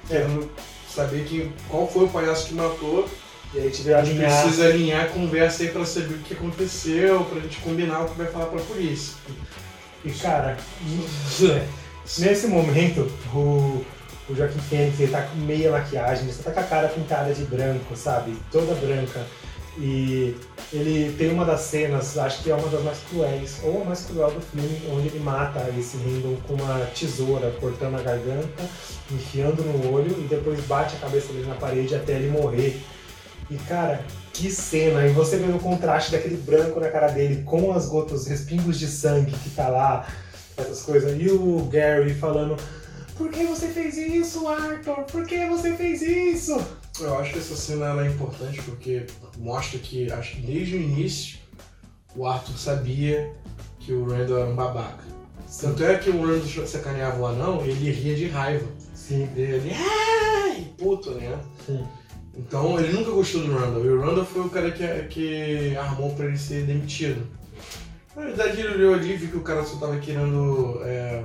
[0.08, 0.50] querendo
[0.90, 3.08] saber que, qual foi o palhaço que matou.
[3.54, 4.42] E aí tiveram A gente alinhar.
[4.42, 8.18] precisa alinhar a conversa aí pra saber o que aconteceu, pra gente combinar o que
[8.18, 9.14] vai falar pra polícia.
[10.04, 10.58] E cara,
[12.18, 13.86] nesse momento, o,
[14.28, 17.32] o Joaquim Fênix ele tá com meia maquiagem, ele só tá com a cara pintada
[17.32, 18.36] de branco, sabe?
[18.52, 19.24] Toda branca.
[19.78, 20.36] E
[20.72, 24.06] ele tem uma das cenas, acho que é uma das mais cruéis, ou a mais
[24.06, 28.64] cruel do filme, onde ele mata esse Randall com uma tesoura, cortando a garganta,
[29.12, 32.80] enfiando no olho e depois bate a cabeça dele na parede até ele morrer.
[33.50, 35.06] E cara, que cena!
[35.08, 38.78] E você vê o contraste daquele branco na cara dele com as gotas, os respingos
[38.78, 40.08] de sangue que tá lá,
[40.56, 41.20] essas coisas.
[41.20, 42.58] E o Gary falando:
[43.18, 45.04] Por que você fez isso, Arthur?
[45.12, 46.60] Por que você fez isso?
[47.00, 49.06] Eu acho que essa cena é importante porque
[49.38, 51.40] mostra que, acho que desde o início,
[52.16, 53.34] o Arthur sabia
[53.80, 55.04] que o Randall era um babaca.
[55.60, 58.68] Tanto é que o Randall sacaneava o anão, ele ria de raiva.
[58.94, 61.40] Sim, Ele, ai, puto, né?
[61.66, 61.84] sim.
[62.36, 63.86] Então ele nunca gostou do Randall.
[63.86, 67.28] E o Randall foi o cara que, que armou pra ele ser demitido.
[68.16, 71.24] Na verdade, ele olhou ali e viu que o cara só tava querendo é,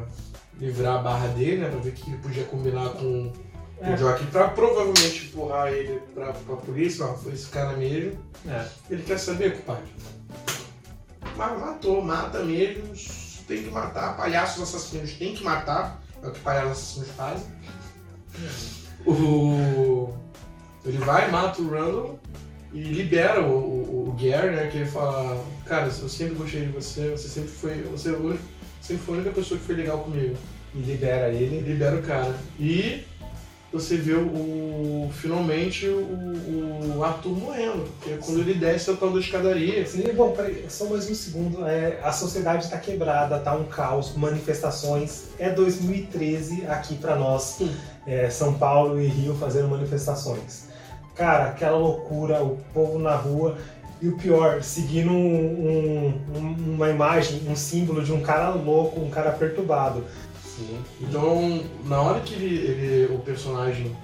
[0.59, 1.69] livrar a barra dele, né?
[1.71, 3.33] Pra ver que ele podia combinar com
[3.81, 3.95] É.
[3.95, 7.05] o Jockey pra provavelmente empurrar ele pra, pra polícia.
[7.05, 8.19] Ó, foi esse cara mesmo.
[8.47, 8.67] É.
[8.91, 9.85] Ele quer saber, compadre.
[11.37, 12.83] Mas matou, mata mesmo.
[13.47, 14.17] Tem que matar.
[14.17, 16.03] Palhaços assassinos tem que matar.
[16.23, 17.47] É o que palhaços assassinos fazem.
[19.07, 20.13] O...
[20.85, 22.19] Ele vai, mata o Randall
[22.73, 24.69] e libera o, o, o Gary, né?
[24.69, 27.83] Que ele fala, cara, eu sempre gostei de você, você sempre foi.
[27.83, 28.39] Você é
[28.81, 30.37] sempre foi a única pessoa que foi legal comigo.
[30.75, 31.61] E libera ele.
[31.61, 32.37] libera o cara.
[32.59, 33.05] E
[33.73, 37.85] você vê o, o- finalmente o, o Arthur morrendo.
[38.03, 39.87] Que é quando ele desce a tal da escadaria.
[39.87, 41.67] Sim, bom, peraí, só mais um segundo.
[41.67, 45.29] É, a sociedade está quebrada, tá um caos, manifestações.
[45.39, 47.59] É 2013 aqui para nós,
[48.07, 50.69] é, São Paulo e Rio fazendo manifestações.
[51.15, 53.57] Cara, aquela loucura, o povo na rua.
[54.01, 59.11] E o pior, seguindo um- um- uma imagem, um símbolo de um cara louco, um
[59.11, 60.05] cara perturbado.
[60.59, 60.79] Sim.
[61.01, 63.97] Então, na hora que ele, ele- o personagem,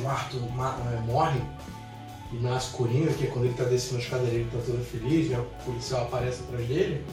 [0.00, 1.40] o Arthur, ma- é, morre
[2.32, 5.28] e nasce Coringa, que é quando ele tá descendo a escadaria, ele tá todo feliz,
[5.28, 5.38] né?
[5.38, 7.04] o policial aparece atrás dele,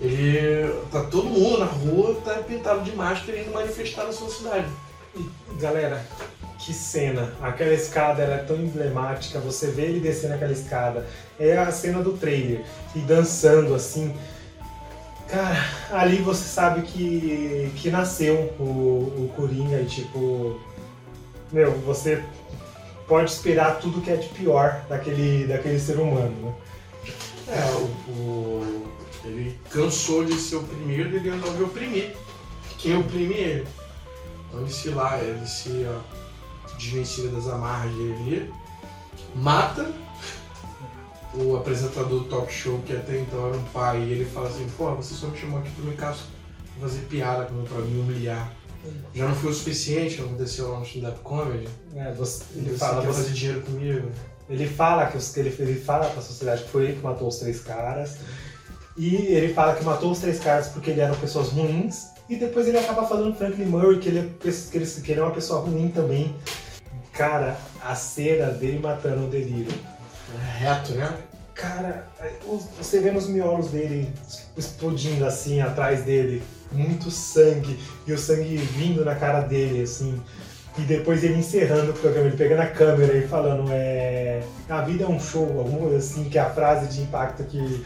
[0.00, 4.68] ele tá todo mundo na rua, tá pintado de máscara indo manifestar na sua cidade.
[5.16, 5.24] E,
[5.58, 6.06] galera,
[6.58, 7.32] que cena!
[7.40, 11.06] Aquela escada ela é tão emblemática, você vê ele descendo aquela escada.
[11.40, 12.64] É a cena do trailer.
[12.94, 14.14] E dançando assim.
[15.30, 15.56] Cara,
[15.92, 20.58] ali você sabe que, que nasceu o, o Coringa e tipo.
[21.52, 22.22] Meu, você
[23.06, 26.54] pode esperar tudo que é de pior daquele, daquele ser humano, né?
[27.48, 28.88] É, o, o-
[29.24, 32.14] ele cansou de ser oprimido e ele resolveu oprimir.
[32.78, 33.68] Quem oprime ele?
[34.48, 35.86] Então ele se lá, ele se
[36.78, 38.52] desvencilha das amarras dele
[39.34, 39.90] mata
[41.40, 44.66] o apresentador do talk show, que até então era um pai, e ele fala assim,
[44.76, 46.24] pô, você só me chamou aqui pra me caso
[46.80, 48.52] fazer piada pra me humilhar.
[49.14, 51.68] Já não foi o suficiente, aconteceu lá no stand-up comedy.
[51.94, 54.10] É, você- ele Ele fala, quer você- fazer dinheiro comigo.
[54.48, 57.36] Ele fala que, os, ele, ele fala pra sociedade que foi ele que matou os
[57.38, 58.16] três caras.
[58.96, 62.06] E ele fala que matou os três caras porque ele eram pessoas ruins.
[62.30, 65.22] E depois ele acaba falando Franklin Murray que ele, é, que ele, que ele é
[65.22, 66.34] uma pessoa ruim também.
[67.12, 69.72] Cara, a cena dele matando o delírio.
[70.34, 71.14] É reto, né?
[71.58, 72.06] Cara,
[72.78, 74.08] você vê nos miolos dele
[74.56, 76.40] explodindo assim atrás dele,
[76.70, 80.22] muito sangue, e o sangue vindo na cara dele, assim.
[80.78, 84.40] E depois ele encerrando o programa, ele pegando a câmera e falando, é.
[84.68, 87.84] A vida é um show, alguma coisa assim, que é a frase de impacto que.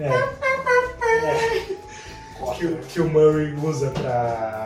[0.00, 0.08] É.
[1.26, 1.76] é,
[2.58, 4.63] que, que o Murray usa pra,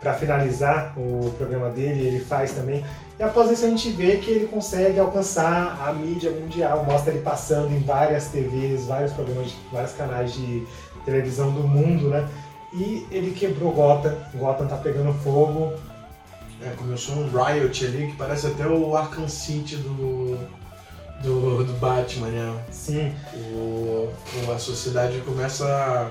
[0.00, 2.84] pra finalizar o programa dele, ele faz também.
[3.18, 7.22] E após isso a gente vê que ele consegue alcançar a mídia mundial, mostra ele
[7.22, 10.64] passando em várias TVs, vários programas, vários canais de
[11.04, 12.28] televisão do mundo, né?
[12.72, 15.72] E ele quebrou Gotham, Gotham tá pegando fogo.
[16.60, 20.36] É, começou um riot ali que parece até o Arkham City do,
[21.22, 22.64] do, do Batman, né?
[22.70, 24.10] Sim, O,
[24.52, 26.10] a sociedade começa.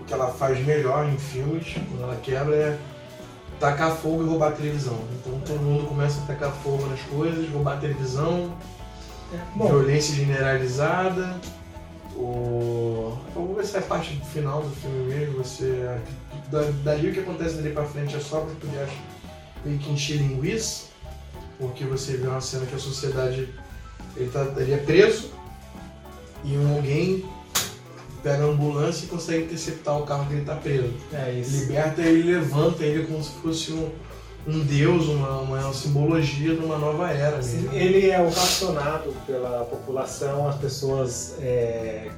[0.00, 2.78] O que ela faz melhor em filmes, quando ela quebra, é
[3.62, 4.98] tacar fogo e roubar a televisão.
[5.20, 8.58] Então todo mundo começa a tacar fogo nas coisas, roubar a televisão,
[9.54, 11.40] bom, violência generalizada.
[12.16, 13.16] O...
[13.32, 15.38] Vou ver se é a parte final do filme mesmo.
[15.38, 15.96] Você...
[16.50, 18.88] Da, dali o que acontece dali pra frente é só pra poder
[19.64, 20.86] meio que encher linguiça,
[21.56, 23.48] porque você vê uma cena que a sociedade.
[24.16, 25.30] Ele, tá, ele é preso
[26.44, 27.24] e um alguém
[28.22, 30.94] pega a ambulância e consegue interceptar o carro que ele tá preso.
[31.12, 31.60] é isso.
[31.60, 33.90] Liberta ele e levanta ele como se fosse um,
[34.46, 37.42] um deus, uma, uma simbologia de uma nova era.
[37.42, 37.74] Sim, mesmo.
[37.74, 42.08] ele é ovacionado pela população, as pessoas é,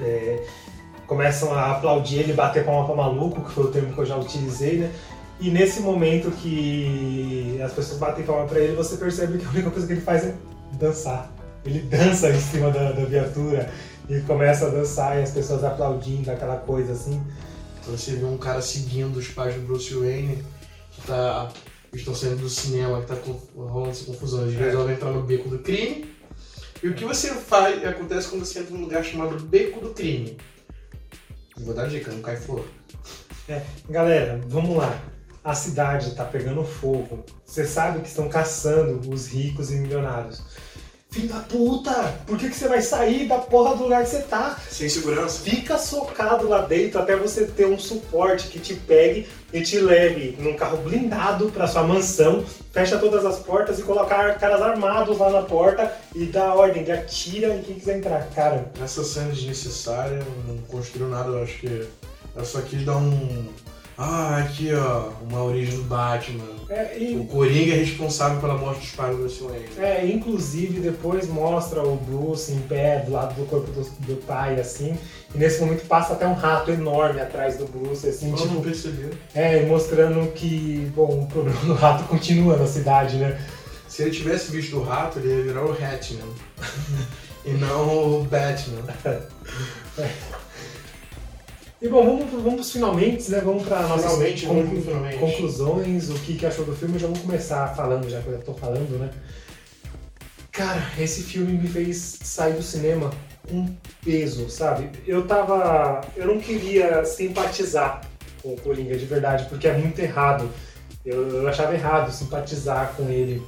[0.00, 0.46] é,
[1.06, 4.16] começam a aplaudir ele, bater palma pra maluco, que foi o termo que eu já
[4.16, 4.92] utilizei, né?
[5.40, 9.70] E nesse momento que as pessoas batem palma pra ele, você percebe que a única
[9.70, 10.34] coisa que ele faz é
[10.72, 11.30] dançar.
[11.66, 13.70] Ele dança em cima da, da viatura
[14.08, 17.22] e começa a dançar e as pessoas aplaudindo, aquela coisa assim.
[17.80, 20.44] Então você vê um cara seguindo os pais do Bruce Wayne,
[20.92, 21.50] que tá.
[21.92, 23.14] Estão saindo do cinema, que tá
[23.56, 24.42] rolando essa confusão.
[24.42, 24.64] Eles É.
[24.64, 26.12] resolvem entrar no beco do crime.
[26.82, 30.36] E o que você faz acontece quando você entra num lugar chamado Beco do Crime.
[31.56, 32.64] Vou dar dica, não cai flor.
[33.88, 35.00] Galera, vamos lá.
[35.42, 37.24] A cidade tá pegando fogo.
[37.44, 40.42] Você sabe que estão caçando os ricos e milionários.
[41.14, 41.92] Filho da puta,
[42.26, 44.58] por que, que você vai sair da porra do lugar que você tá?
[44.68, 45.40] Sem segurança.
[45.42, 50.36] Fica socado lá dentro até você ter um suporte que te pegue e te leve
[50.40, 55.30] num carro blindado pra sua mansão, fecha todas as portas e colocar caras armados lá
[55.30, 58.28] na porta e dá ordem de atira em quem quiser entrar.
[58.34, 61.88] Cara, Essa cena é desnecessária, não construiu nada, eu acho que
[62.34, 63.48] ela só quis dar um.
[63.96, 66.42] Ah, aqui ó, uma origem do Batman.
[66.68, 69.66] é, e- O Coringa é responsável pela morte dos pais do Bruce Wayne.
[69.78, 74.58] É, inclusive depois mostra o Bruce em pé do lado do corpo do, do pai,
[74.58, 74.98] assim,
[75.32, 78.62] e nesse momento passa até um rato enorme atrás do Bruce, assim, Eu tipo, não
[78.62, 79.10] percebi.
[79.34, 83.40] é, e mostrando que, bom, o problema do rato continua na cidade, né?
[83.88, 86.26] Se ele tivesse visto o rato, ele ia virar o Hatman.
[87.46, 88.82] e não o Batman.
[91.82, 93.40] E bom, vamos, vamos pros finalmente, né?
[93.40, 94.46] Vamos para nossas Finalmente,
[94.82, 95.18] finalmente.
[95.18, 96.98] conclusões, o que, que achou do filme.
[96.98, 99.10] Já vamos começar falando, já que eu já tô falando, né?
[100.50, 103.10] Cara, esse filme me fez sair do cinema
[103.48, 103.68] com
[104.04, 104.88] peso, sabe?
[105.06, 106.00] Eu tava.
[106.16, 108.02] Eu não queria simpatizar
[108.42, 110.48] com o Coringa de verdade, porque é muito errado.
[111.04, 113.42] Eu, eu achava errado simpatizar com ele.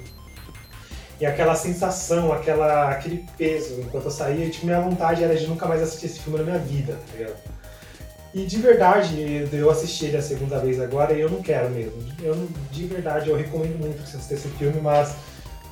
[1.18, 5.64] E aquela sensação, aquela, aquele peso, enquanto eu saía, tipo, minha vontade era de nunca
[5.66, 7.36] mais assistir esse filme na minha vida, tá ligado?
[8.36, 11.94] E de verdade, eu assisti ele a segunda vez agora e eu não quero mesmo.
[12.22, 15.14] Eu, de verdade, eu recomendo muito você assistir esse filme, mas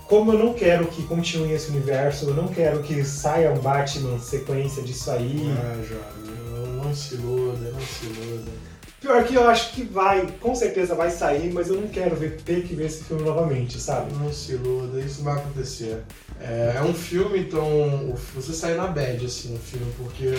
[0.09, 4.19] como eu não quero que continue esse universo, eu não quero que saia um Batman
[4.19, 5.55] sequência disso aí.
[5.59, 8.51] Ah, jovem, não se iluda, não se iluda.
[8.99, 12.41] Pior que eu acho que vai, com certeza vai sair, mas eu não quero ver,
[12.47, 14.11] ter que ver esse filme novamente, sabe?
[14.15, 15.99] Não se iluda, isso vai acontecer.
[16.41, 20.33] É, é um filme, então você sai na bad, assim, no filme, porque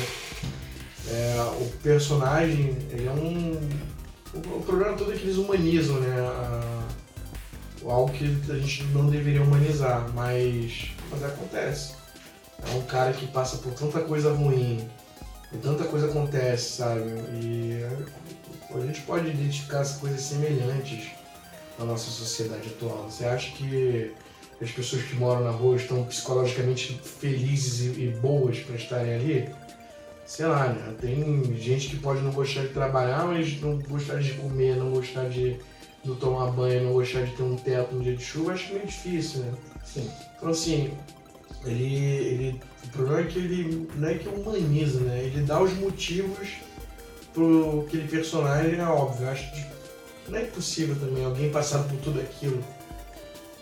[1.09, 3.59] é, o personagem, ele é um...
[4.33, 6.19] O, o problema todo é que eles humanizam, né?
[6.19, 6.85] a-
[7.87, 11.93] algo que a gente não deveria humanizar, mas, mas acontece.
[12.67, 14.89] É um cara que passa por tanta coisa ruim,
[15.53, 17.01] e tanta coisa acontece, sabe?
[17.33, 17.85] E
[18.73, 21.09] a gente pode identificar as coisas semelhantes
[21.77, 23.07] na nossa sociedade atual.
[23.09, 24.11] Você acha que
[24.61, 29.49] as pessoas que moram na rua estão psicologicamente felizes e, e boas para estarem ali?
[30.25, 30.95] Sei lá, né?
[30.99, 35.29] Tem gente que pode não gostar de trabalhar, mas não gostar de comer, não gostar
[35.29, 35.59] de
[36.03, 38.85] não tomar banho, não gostar de ter um teto no dia de chuva, acho meio
[38.85, 39.53] difícil, né?
[39.83, 40.09] Sim.
[40.35, 40.91] Então assim,
[41.63, 42.61] ele, ele.
[42.85, 45.23] O problema é que ele não é que humaniza, né?
[45.23, 46.49] Ele dá os motivos
[47.33, 49.29] pro aquele personagem, é óbvio.
[49.29, 49.65] Acho que
[50.29, 52.63] não é impossível também alguém passar por tudo aquilo.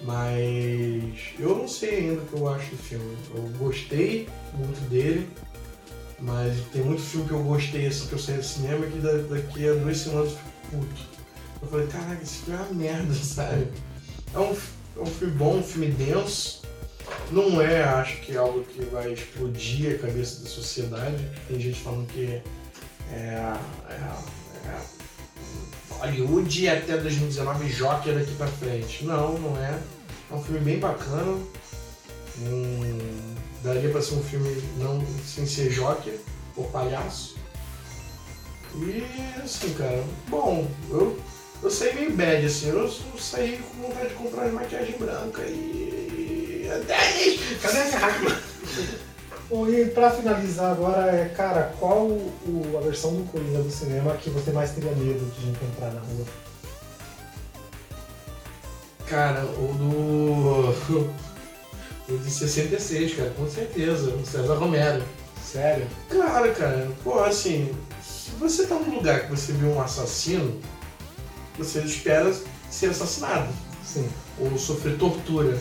[0.01, 3.17] Mas eu não sei ainda o que eu acho do filme.
[3.33, 5.29] Eu gostei muito dele,
[6.23, 9.35] mas tem muito filme que eu gostei assim que eu saí do cinema que da-
[9.35, 11.01] daqui a duas semanas eu fico puto.
[11.61, 13.67] Eu falei, caraca, esse filme é uma merda, sabe?
[14.33, 14.55] É um,
[14.97, 16.61] é um filme bom, um filme denso.
[17.31, 21.29] Não é, acho que, algo que vai explodir a cabeça da sociedade.
[21.47, 22.41] Tem gente falando que é,
[23.11, 23.53] é,
[23.89, 24.79] é
[25.89, 29.05] Hollywood até 2019 Joker daqui pra frente.
[29.05, 29.77] Não, não é.
[30.31, 31.37] É um filme bem bacana.
[32.39, 33.32] Hum,
[33.63, 36.19] daria pra ser um filme não sem ser Joker
[36.55, 37.35] ou palhaço.
[38.75, 39.03] E
[39.43, 41.17] assim, cara, bom, eu,
[41.61, 45.41] eu saí meio bad, assim, eu, eu saí com vontade de comprar uma maquiagem branca
[45.43, 46.69] e.
[46.73, 46.97] Até
[47.61, 48.41] Cadê hack?
[49.49, 54.15] Bom, e pra finalizar agora, é, cara, qual o- a versão do Coringa do cinema
[54.17, 56.25] que você mais teria medo de encontrar na rua?
[59.05, 61.32] Cara, o do.
[62.09, 64.09] O de 66, cara, com certeza.
[64.09, 65.03] O César Romero.
[65.43, 65.87] Sério?
[66.09, 66.91] Claro, cara.
[67.03, 70.59] Pô, assim, se você tá num lugar que você vê um assassino,
[71.57, 72.33] você espera
[72.69, 73.47] ser assassinado
[73.85, 74.09] Sim.
[74.39, 75.57] ou sofrer tortura.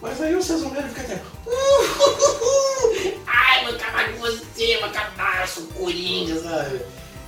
[0.00, 1.22] Mas aí o César Romero fica até.
[3.26, 6.80] Ai, vou acabar com você, vou acabar, sou coringa, sabe?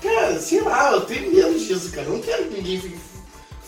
[0.02, 2.07] Cara, sei lá, eu tenho medo disso, cara.
[2.07, 2.98] Eu não quero que ninguém fique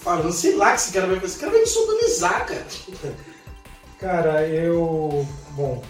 [0.00, 1.26] falando, sei lá, que esse cara vai fazer.
[1.26, 2.66] Esse cara vai me sodomizar, cara.
[4.00, 5.26] Cara, eu.
[5.50, 5.82] Bom,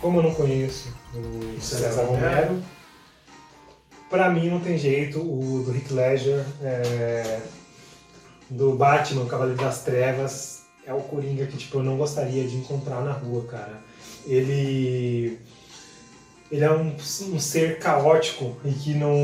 [0.00, 2.04] como eu não conheço o César.
[2.04, 2.62] Romero,
[4.10, 5.20] pra mim não tem jeito.
[5.20, 7.40] O do Heath Ledger, é,
[8.50, 13.00] do Batman, Cavaleiro das Trevas, é o Coringa que tipo, eu não gostaria de encontrar
[13.02, 13.80] na rua, cara.
[14.26, 15.38] Ele.
[16.50, 19.14] Ele é um, um ser caótico e que não,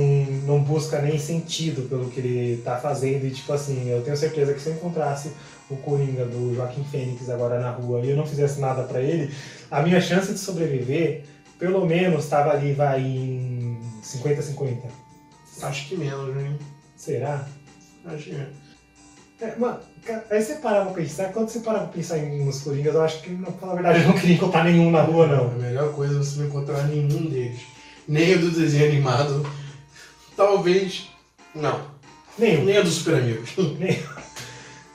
[0.44, 3.26] não busca nem sentido pelo que ele tá fazendo.
[3.26, 5.32] E tipo assim, eu tenho certeza que se eu encontrasse
[5.68, 9.34] o Coringa do Joaquim Fênix agora na rua e eu não fizesse nada pra ele,
[9.70, 11.24] a minha chance de sobreviver,
[11.58, 14.82] pelo menos, tava ali, vai em 50-50.
[15.62, 16.56] Acho que menos, hein?
[16.96, 17.44] Será?
[18.04, 18.65] Acho que menos.
[19.40, 19.78] É, mano,
[20.30, 23.20] aí você parava pra pensar, quando você parava pra pensar em nos Coringas, eu acho
[23.20, 25.48] que, pra falar a verdade, eu não queria encontrar nenhum na rua, não.
[25.48, 27.60] A melhor coisa é você não encontrar nenhum deles.
[28.08, 29.46] Nem o do desenho animado.
[30.36, 31.10] Talvez.
[31.54, 31.80] Não.
[32.38, 32.64] Nenhum.
[32.64, 33.50] Nem a do Super Amigos.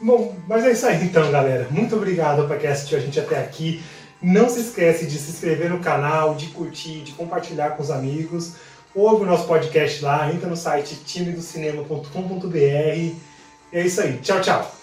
[0.02, 1.68] Bom, mas é isso aí então, galera.
[1.70, 3.84] Muito obrigado para quem assistiu a gente até aqui.
[4.20, 8.54] Não se esquece de se inscrever no canal, de curtir, de compartilhar com os amigos.
[8.96, 13.16] Ouve o nosso podcast lá, entra no site timedocinema.com.br.
[13.72, 14.18] É isso aí.
[14.18, 14.81] Tchau, tchau.